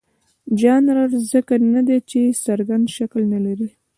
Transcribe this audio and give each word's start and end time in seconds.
ژانر 0.59 0.97
ځکه 1.31 1.53
نه 1.73 1.81
دی 1.87 1.97
چې 2.09 2.19
څرګند 2.45 2.85
شکل 2.97 3.21
نه 3.33 3.39
لري. 3.45 3.69